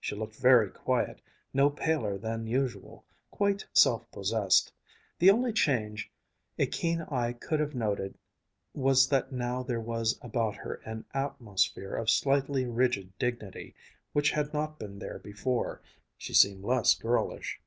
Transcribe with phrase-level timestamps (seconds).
[0.00, 1.20] She looked very quiet,
[1.52, 4.70] no paler than usual, quite self possessed.
[5.18, 6.12] The only change
[6.56, 8.16] a keen eye could have noted
[8.72, 13.74] was that now there was about her an atmosphere of slightly rigid dignity,
[14.12, 15.82] which had not been there before.
[16.16, 17.60] She seemed less girlish.